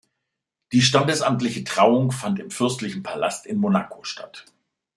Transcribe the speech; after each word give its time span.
Die 0.71 0.81
standesamtliche 0.81 1.63
Trauung 1.63 2.11
fand 2.11 2.39
im 2.39 2.49
fürstlichen 2.49 3.03
Palast 3.03 3.45
in 3.45 3.59
Monaco 3.59 4.03
statt. 4.03 4.45